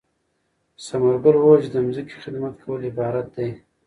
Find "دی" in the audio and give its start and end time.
3.35-3.49